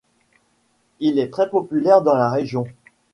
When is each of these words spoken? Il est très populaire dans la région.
Il 0.99 1.19
est 1.19 1.29
très 1.29 1.47
populaire 1.47 2.01
dans 2.01 2.15
la 2.15 2.31
région. 2.31 2.65